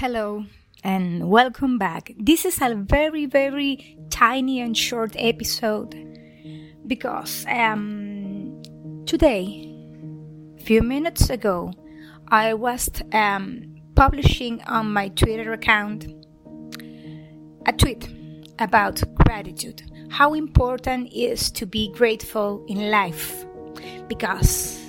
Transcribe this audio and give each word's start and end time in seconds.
Hello 0.00 0.44
and 0.84 1.28
welcome 1.28 1.76
back. 1.76 2.12
This 2.16 2.44
is 2.44 2.62
a 2.62 2.72
very, 2.76 3.26
very 3.26 3.98
tiny 4.10 4.60
and 4.60 4.76
short 4.76 5.16
episode 5.18 5.92
because 6.86 7.44
um, 7.48 8.62
today, 9.06 9.68
a 10.56 10.62
few 10.62 10.82
minutes 10.82 11.30
ago, 11.30 11.72
I 12.28 12.54
was 12.54 12.88
um, 13.12 13.74
publishing 13.96 14.62
on 14.68 14.92
my 14.92 15.08
Twitter 15.08 15.52
account 15.52 16.06
a 17.66 17.72
tweet 17.72 18.08
about 18.60 19.02
gratitude. 19.16 19.82
How 20.10 20.34
important 20.34 21.12
is 21.12 21.50
to 21.50 21.66
be 21.66 21.90
grateful 21.90 22.64
in 22.68 22.92
life 22.92 23.44
because 24.06 24.80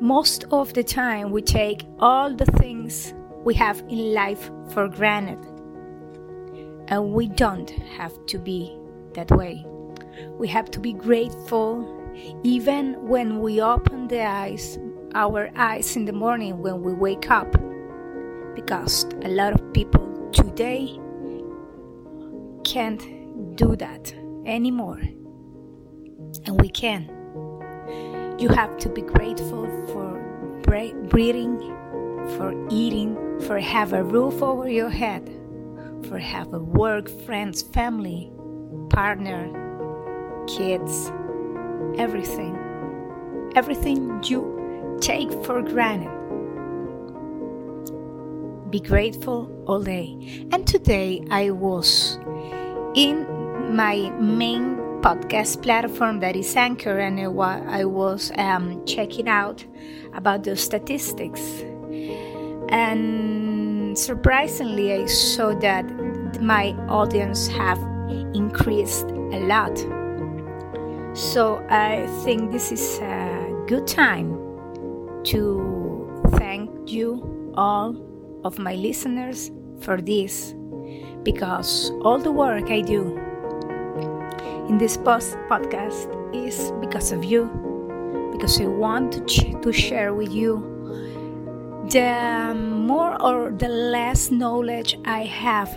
most 0.00 0.44
of 0.50 0.74
the 0.74 0.84
time 0.84 1.30
we 1.30 1.40
take 1.40 1.86
all 1.98 2.34
the 2.34 2.44
things 2.44 3.14
we 3.44 3.54
have 3.54 3.80
in 3.88 4.12
life 4.12 4.50
for 4.72 4.88
granted. 4.88 5.38
And 6.88 7.12
we 7.12 7.28
don't 7.28 7.70
have 7.70 8.14
to 8.26 8.38
be 8.38 8.76
that 9.14 9.30
way. 9.30 9.64
We 10.38 10.48
have 10.48 10.70
to 10.72 10.80
be 10.80 10.92
grateful 10.92 11.94
even 12.42 12.94
when 13.06 13.40
we 13.40 13.60
open 13.60 14.08
the 14.08 14.24
eyes, 14.24 14.78
our 15.14 15.50
eyes 15.56 15.96
in 15.96 16.04
the 16.04 16.12
morning 16.12 16.62
when 16.62 16.82
we 16.82 16.92
wake 16.92 17.30
up. 17.30 17.50
Because 18.54 19.04
a 19.22 19.28
lot 19.28 19.52
of 19.52 19.72
people 19.72 20.30
today 20.32 20.98
can't 22.64 23.56
do 23.56 23.76
that 23.76 24.12
anymore. 24.46 25.00
And 26.44 26.60
we 26.60 26.68
can. 26.68 27.08
You 28.38 28.48
have 28.48 28.76
to 28.78 28.88
be 28.88 29.02
grateful 29.02 29.66
for 29.92 30.18
breathing, 30.62 31.58
for 32.36 32.52
eating, 32.70 33.16
for 33.48 33.58
have 33.58 33.94
a 33.94 34.04
roof 34.04 34.42
over 34.42 34.68
your 34.68 34.90
head, 34.90 35.26
for 36.06 36.18
have 36.18 36.52
a 36.52 36.58
work, 36.58 37.08
friends, 37.24 37.62
family, 37.62 38.30
partner, 38.90 39.48
kids, 40.46 41.10
everything. 41.96 42.54
Everything 43.54 44.22
you 44.24 44.98
take 45.00 45.32
for 45.46 45.62
granted. 45.62 46.10
Be 48.70 48.80
grateful 48.80 49.50
all 49.66 49.80
day. 49.80 50.46
And 50.52 50.66
today 50.66 51.24
I 51.30 51.48
was 51.48 52.18
in 52.94 53.26
my 53.74 54.10
main 54.20 54.76
podcast 55.00 55.62
platform 55.62 56.20
that 56.20 56.36
is 56.36 56.54
Anchor, 56.54 56.98
and 56.98 57.18
I 57.18 57.86
was 57.86 58.30
um, 58.36 58.84
checking 58.84 59.26
out 59.26 59.64
about 60.12 60.42
the 60.42 60.54
statistics 60.54 61.64
and 62.70 63.96
surprisingly 63.98 64.92
i 64.92 65.06
saw 65.06 65.54
that 65.54 65.84
my 66.40 66.72
audience 66.88 67.48
have 67.48 67.78
increased 68.34 69.06
a 69.32 69.40
lot. 69.40 69.76
So 71.16 71.64
i 71.70 72.06
think 72.24 72.52
this 72.52 72.70
is 72.72 72.98
a 73.00 73.64
good 73.66 73.86
time 73.86 74.38
to 75.24 76.24
thank 76.36 76.70
you 76.90 77.52
all 77.56 77.96
of 78.44 78.58
my 78.58 78.74
listeners 78.74 79.50
for 79.80 80.00
this 80.00 80.54
because 81.22 81.90
all 82.02 82.18
the 82.18 82.30
work 82.30 82.70
i 82.70 82.80
do 82.80 83.18
in 84.68 84.78
this 84.78 84.96
post 84.96 85.36
podcast 85.50 86.06
is 86.34 86.72
because 86.80 87.10
of 87.10 87.24
you 87.24 87.50
because 88.32 88.60
i 88.60 88.66
want 88.66 89.12
to, 89.12 89.60
to 89.60 89.72
share 89.72 90.14
with 90.14 90.30
you 90.30 90.77
the 91.90 92.54
more 92.54 93.20
or 93.22 93.50
the 93.50 93.68
less 93.68 94.30
knowledge 94.30 94.98
I 95.06 95.24
have 95.24 95.76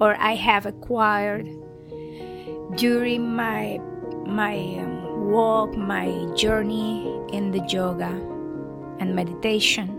or 0.00 0.14
I 0.16 0.34
have 0.34 0.66
acquired 0.66 1.48
during 2.76 3.34
my 3.34 3.80
my 4.26 4.54
um, 4.78 5.30
walk, 5.30 5.76
my 5.76 6.32
journey 6.36 7.20
in 7.32 7.50
the 7.50 7.66
yoga 7.68 8.10
and 9.00 9.14
meditation. 9.14 9.96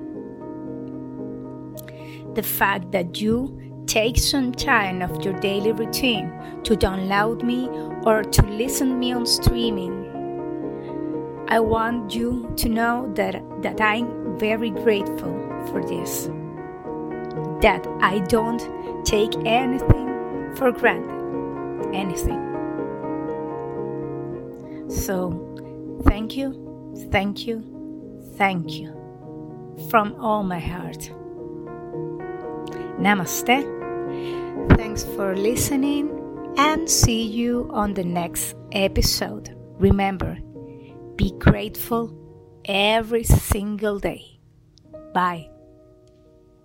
The 2.34 2.44
fact 2.44 2.92
that 2.92 3.20
you 3.20 3.84
take 3.88 4.18
some 4.18 4.54
time 4.54 5.02
of 5.02 5.26
your 5.26 5.38
daily 5.42 5.74
routine 5.74 6.32
to 6.64 6.76
download 6.76 7.44
me 7.44 7.68
or 8.06 8.24
to 8.24 8.42
listen 8.44 8.98
me 8.98 9.12
on 9.12 9.26
streaming 9.26 10.02
I 11.52 11.60
want 11.60 12.16
you 12.16 12.50
to 12.56 12.70
know 12.70 13.12
that 13.16 13.44
that 13.62 13.82
I'm 13.82 14.21
very 14.38 14.70
grateful 14.70 15.34
for 15.68 15.84
this. 15.86 16.30
That 17.62 17.88
I 18.02 18.20
don't 18.28 19.06
take 19.06 19.36
anything 19.46 20.56
for 20.56 20.72
granted. 20.72 21.20
Anything. 21.94 22.40
So, 24.90 26.02
thank 26.06 26.36
you, 26.36 27.08
thank 27.12 27.48
you, 27.48 27.64
thank 28.36 28.74
you 28.74 28.92
from 29.90 30.16
all 30.20 30.44
my 30.44 30.60
heart. 30.60 31.12
Namaste. 33.00 33.66
Thanks 34.78 35.04
for 35.04 35.36
listening 35.36 36.10
and 36.58 36.90
see 36.90 37.24
you 37.24 37.70
on 37.72 37.94
the 37.94 38.04
next 38.04 38.56
episode. 38.74 39.56
Remember, 39.80 40.38
be 41.16 41.32
grateful 41.40 42.21
every 42.66 43.24
single 43.24 44.00
day. 44.00 44.40
Bye. 45.14 45.51